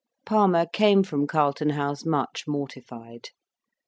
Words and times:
Palmer 0.25 0.65
come 0.73 1.03
from 1.03 1.27
Carlton 1.27 1.69
House 1.69 2.07
much 2.07 2.45
mortified. 2.47 3.29